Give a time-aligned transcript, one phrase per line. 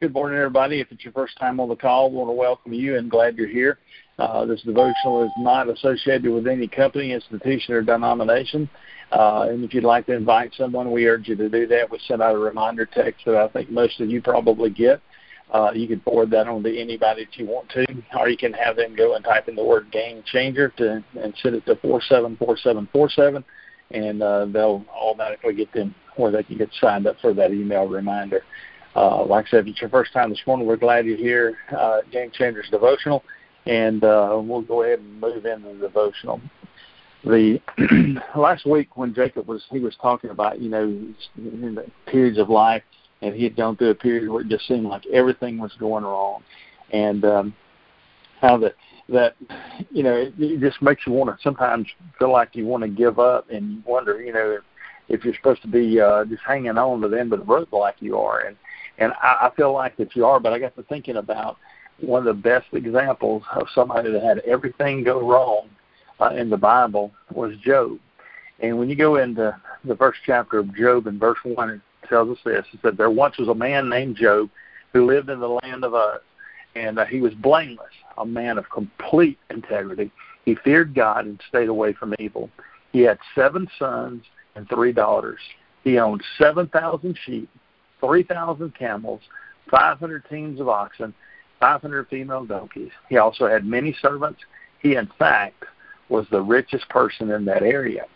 [0.00, 0.80] Good morning, everybody.
[0.80, 3.36] If it's your first time on the call, we want to welcome you and glad
[3.36, 3.78] you're here.
[4.18, 8.66] Uh, this devotional is not associated with any company, institution, or denomination.
[9.12, 11.90] Uh, and if you'd like to invite someone, we urge you to do that.
[11.90, 15.02] We send out a reminder text that I think most of you probably get.
[15.52, 17.84] Uh, you can forward that on to anybody that you want to,
[18.18, 21.34] or you can have them go and type in the word game changer to and
[21.42, 23.44] send it to 474747,
[23.90, 27.86] and uh, they'll automatically get them where they can get signed up for that email
[27.86, 28.42] reminder.
[28.94, 31.56] Uh, like I said, if it's your first time this morning, we're glad you're here.
[31.76, 33.22] Uh, Game Changers Devotional,
[33.66, 36.40] and uh, we'll go ahead and move into the devotional.
[37.24, 37.60] The
[38.36, 42.48] last week when Jacob was he was talking about you know in the periods of
[42.48, 42.82] life,
[43.22, 46.04] and he had gone through a period where it just seemed like everything was going
[46.04, 46.42] wrong,
[46.92, 47.54] and um,
[48.40, 48.74] how that
[49.08, 49.36] that
[49.90, 51.86] you know it, it just makes you want to sometimes
[52.18, 54.58] feel like you want to give up, and you wonder you know
[55.08, 57.72] if you're supposed to be uh, just hanging on to the end of the rope
[57.72, 58.56] like you are, and
[59.00, 60.38] and I, I feel like that you are.
[60.38, 61.56] But I got to thinking about
[62.00, 65.68] one of the best examples of somebody that had everything go wrong
[66.20, 67.98] uh, in the Bible was Job.
[68.60, 72.30] And when you go into the first chapter of Job in verse 1, it tells
[72.30, 72.64] us this.
[72.72, 74.50] It said, There once was a man named Job
[74.92, 76.20] who lived in the land of Uz,
[76.74, 80.10] and uh, he was blameless, a man of complete integrity.
[80.44, 82.50] He feared God and stayed away from evil.
[82.92, 84.24] He had seven sons
[84.56, 85.40] and three daughters.
[85.84, 87.48] He owned 7,000 sheep
[88.00, 89.20] 3,000 camels,
[89.70, 91.14] 500 teams of oxen,
[91.60, 92.90] 500 female donkeys.
[93.08, 94.40] He also had many servants.
[94.80, 95.64] He, in fact,
[96.08, 98.06] was the richest person in that area.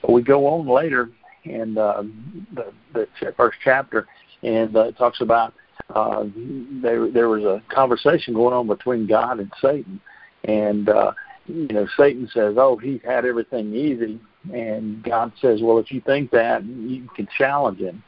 [0.00, 1.10] But we go on later
[1.44, 2.04] in uh,
[2.54, 4.06] the, the first chapter,
[4.42, 5.54] and uh, it talks about
[5.94, 6.24] uh,
[6.82, 10.00] there, there was a conversation going on between God and Satan.
[10.44, 11.12] And, uh,
[11.46, 14.20] you know, Satan says, oh, he had everything easy.
[14.52, 18.02] And God says, well, if you think that, you can challenge him.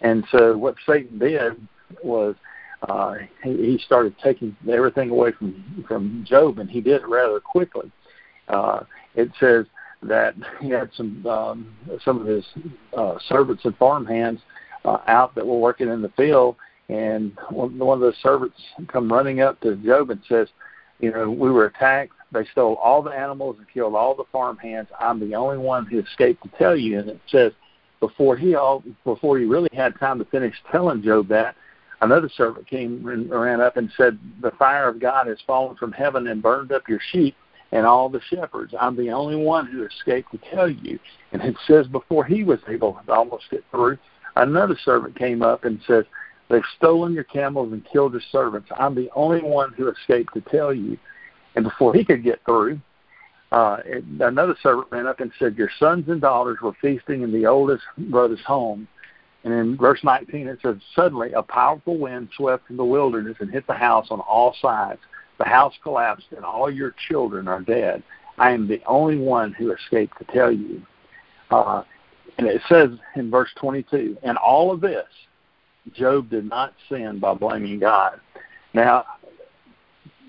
[0.00, 1.60] And so what Satan did
[2.02, 2.34] was
[2.88, 7.40] uh, he, he started taking everything away from from Job, and he did it rather
[7.40, 7.90] quickly.
[8.48, 8.80] Uh,
[9.14, 9.66] it says
[10.02, 11.74] that he had some um,
[12.04, 12.44] some of his
[12.96, 14.40] uh, servants and farm hands
[14.84, 16.56] uh, out that were working in the field,
[16.88, 18.56] and one, one of the servants
[18.88, 20.48] come running up to Job and says,
[21.00, 22.12] "You know, we were attacked.
[22.32, 24.88] They stole all the animals and killed all the farm hands.
[24.98, 27.52] I'm the only one who escaped to tell you." And it says
[28.00, 31.54] before he all before he really had time to finish telling Job that,
[32.00, 35.92] another servant came and ran up and said, "The fire of God has fallen from
[35.92, 37.36] heaven and burned up your sheep
[37.72, 38.74] and all the shepherds.
[38.78, 40.98] I'm the only one who escaped to tell you."
[41.32, 43.98] And it says before he was able to almost get through,
[44.36, 46.06] another servant came up and said,
[46.48, 48.70] "They've stolen your camels and killed your servants.
[48.76, 50.98] I'm the only one who escaped to tell you."
[51.54, 52.80] And before he could get through,
[53.52, 53.78] uh,
[54.20, 57.82] another servant ran up and said, Your sons and daughters were feasting in the oldest
[57.98, 58.86] brother's home.
[59.42, 63.50] And in verse 19 it says, Suddenly a powerful wind swept from the wilderness and
[63.50, 65.00] hit the house on all sides.
[65.38, 68.02] The house collapsed, and all your children are dead.
[68.38, 70.82] I am the only one who escaped to tell you.
[71.50, 71.82] Uh,
[72.38, 75.06] and it says in verse 22, and all of this,
[75.94, 78.20] Job did not sin by blaming God.
[78.74, 79.04] Now,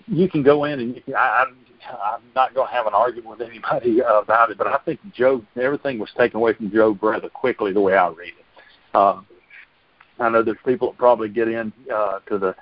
[0.08, 1.46] you can go in and you can, I,
[1.90, 5.46] I'm not going to have an argument with anybody about it, but I think Job,
[5.59, 8.46] everything was taken away from Job rather quickly the way I read it.
[8.94, 9.22] Uh,
[10.19, 12.56] I know there's people that probably get in uh, to the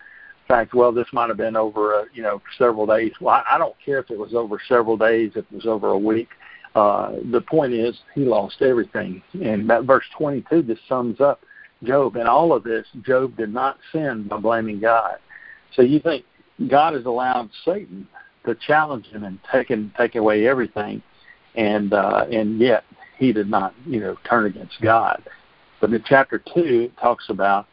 [0.48, 3.12] fact, well, this might have been over, uh, you know, several days.
[3.20, 5.90] Well, I, I don't care if it was over several days, if it was over
[5.90, 6.30] a week.
[6.76, 11.42] Uh, the point is, he lost everything, and that verse 22 just sums up
[11.84, 12.16] Job.
[12.16, 15.18] And all of this, Job did not sin by blaming God.
[15.76, 16.26] So you think
[16.68, 18.08] God has allowed Satan
[18.46, 21.02] to challenge him and taking take away everything,
[21.56, 22.84] and uh, and yet
[23.18, 25.22] he did not, you know, turn against God.
[25.82, 27.68] But in chapter two, it talks about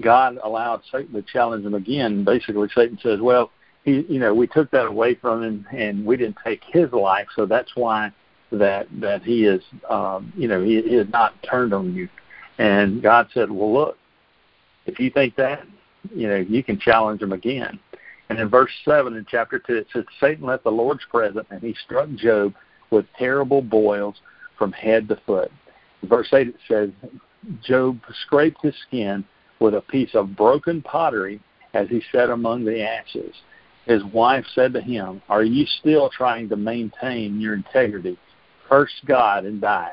[0.00, 2.24] God allowed Satan to challenge him again.
[2.24, 3.50] Basically, Satan says, "Well,
[3.84, 7.28] he, you know, we took that away from him, and we didn't take his life,
[7.34, 8.12] so that's why
[8.52, 12.08] that that he is, um, you know, he, he has not turned on you."
[12.58, 13.98] And God said, "Well, look,
[14.86, 15.66] if you think that,
[16.14, 17.78] you know, you can challenge him again."
[18.34, 21.62] And in verse 7 in chapter 2, it says, Satan left the Lord's presence, and
[21.62, 22.52] he struck Job
[22.90, 24.16] with terrible boils
[24.58, 25.52] from head to foot.
[26.02, 26.90] Verse 8, it says,
[27.62, 29.24] Job scraped his skin
[29.60, 31.40] with a piece of broken pottery
[31.74, 33.36] as he sat among the ashes.
[33.86, 38.18] His wife said to him, Are you still trying to maintain your integrity?
[38.68, 39.92] Curse God and die.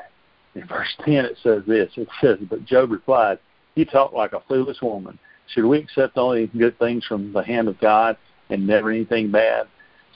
[0.56, 3.38] In verse 10, it says this It says, But Job replied,
[3.76, 5.16] You talk like a foolish woman.
[5.54, 8.16] Should we accept only good things from the hand of God
[8.52, 9.66] and never anything bad?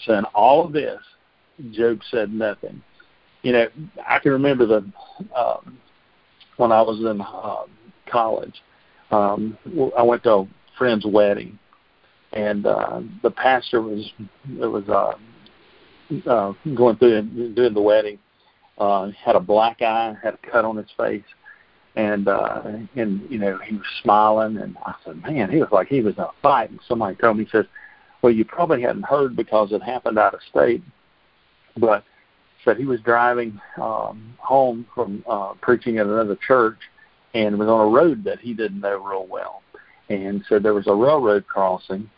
[0.04, 1.00] So in all of this,
[1.72, 2.82] Job said nothing.
[3.42, 3.66] You know,
[4.06, 4.84] I can remember the
[5.34, 5.78] um,
[6.56, 8.62] when I was in uh, college.
[9.10, 9.56] Um,
[9.96, 11.58] I went to a friend's wedding,
[12.32, 18.18] and uh, the pastor was it was uh, uh, going through and doing the wedding.
[18.78, 21.24] Uh, had a black eye, had a cut on his face,
[21.94, 22.62] and uh,
[22.94, 26.14] and you know he was smiling, and I said, man, he was like he was
[26.16, 26.70] in a fight.
[26.70, 27.64] And somebody told me, he says,
[28.26, 30.82] well, you probably hadn't heard because it happened out of state,
[31.76, 32.02] but
[32.64, 36.78] said he was driving um, home from uh, preaching at another church,
[37.34, 39.62] and was on a road that he didn't know real well,
[40.08, 42.10] and so there was a railroad crossing,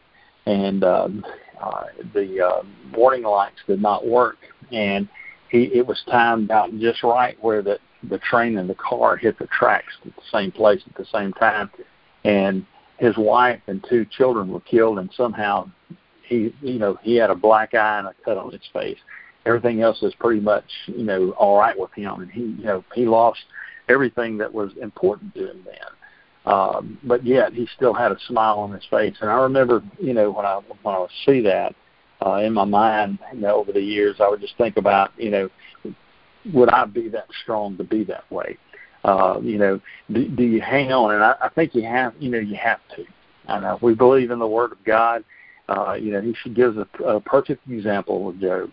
[0.46, 1.26] and um,
[1.60, 1.84] uh,
[2.14, 2.62] the uh,
[2.96, 4.38] warning lights did not work,
[4.72, 5.10] and
[5.50, 7.78] he it was timed out just right where the
[8.08, 11.34] the train and the car hit the tracks at the same place at the same
[11.34, 11.70] time,
[12.24, 12.64] and
[12.96, 15.70] his wife and two children were killed, and somehow
[16.28, 18.98] he you know he had a black eye and a cut on his face.
[19.46, 22.84] Everything else is pretty much you know all right with him, and he you know
[22.94, 23.40] he lost
[23.88, 26.52] everything that was important to him then.
[26.52, 29.14] Um, but yet he still had a smile on his face.
[29.20, 31.74] And I remember, you know, when I when I would see that
[32.24, 35.30] uh, in my mind, you know, over the years, I would just think about, you
[35.30, 35.50] know,
[36.52, 38.56] would I be that strong to be that way?
[39.04, 41.14] Uh, you know, do, do you hang on?
[41.14, 43.04] And I, I think you have, you know, you have to.
[43.46, 45.24] I know we believe in the Word of God.
[45.68, 48.70] Uh, you know, He gives a, a perfect example of Job,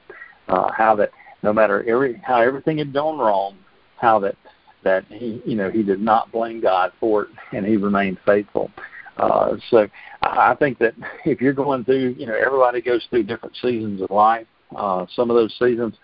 [0.47, 1.11] uh, how that
[1.43, 3.57] no matter every how everything had gone wrong,
[3.97, 4.35] how that
[4.83, 8.71] that he, you know, he did not blame God for it, and he remained faithful.
[9.17, 9.87] Uh, so
[10.21, 10.93] I think that
[11.25, 14.47] if you're going through, you know, everybody goes through different seasons of life.
[14.75, 15.95] Uh, some of those seasons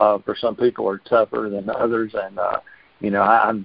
[0.00, 2.60] uh, for some people are tougher than others, and uh,
[3.00, 3.60] you know, I, I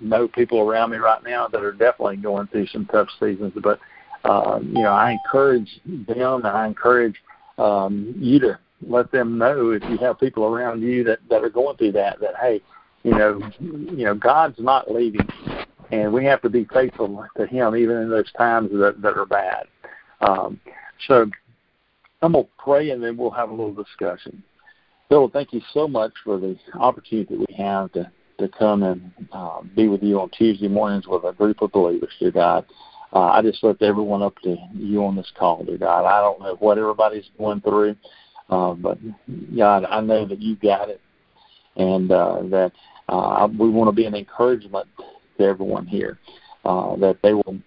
[0.00, 3.52] know people around me right now that are definitely going through some tough seasons.
[3.62, 3.78] But
[4.24, 7.16] uh, you know, I encourage them, I encourage
[7.58, 11.50] um, you to let them know if you have people around you that that are
[11.50, 12.60] going through that, that hey,
[13.02, 15.28] you know, you know, God's not leaving,
[15.90, 19.26] and we have to be faithful to Him even in those times that that are
[19.26, 19.66] bad.
[20.20, 20.60] Um,
[21.06, 21.30] so
[22.22, 24.42] I'm gonna pray, and then we'll have a little discussion.
[25.08, 29.12] Bill, thank you so much for the opportunity that we have to to come and
[29.32, 32.64] uh, be with you on Tuesday mornings with a group of believers, dear God.
[33.12, 36.04] Uh, I just lift everyone up to you on this call, dear God.
[36.04, 37.96] I don't know what everybody's going through,
[38.50, 38.98] uh, but
[39.56, 41.00] God, I know that you got it,
[41.76, 42.72] and uh, that
[43.08, 44.86] uh, we want to be an encouragement
[45.38, 46.18] to everyone here
[46.64, 47.58] uh, that they will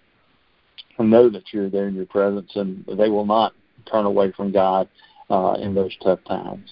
[0.98, 3.52] know that you're there in your presence and they will not
[3.90, 4.88] turn away from God
[5.30, 6.70] uh, in those tough times.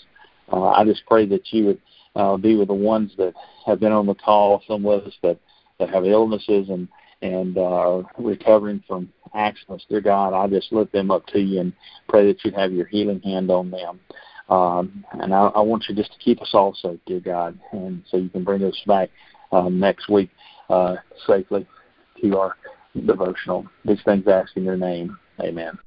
[0.52, 1.80] Uh, I just pray that you would
[2.14, 3.34] uh, be with the ones that
[3.66, 5.38] have been on the call, some of us that,
[5.78, 6.86] that have illnesses and
[7.22, 9.84] and uh, recovering from accidents.
[9.88, 11.72] Dear God, I just lift them up to you and
[12.08, 14.00] pray that you have your healing hand on them.
[14.48, 18.02] Um, and I, I want you just to keep us all safe, dear God, and
[18.10, 19.10] so you can bring us back
[19.52, 20.30] um, next week
[20.68, 20.96] uh,
[21.26, 21.66] safely
[22.20, 22.56] to our
[23.06, 23.66] devotional.
[23.84, 25.16] These things ask in your name.
[25.40, 25.78] Amen.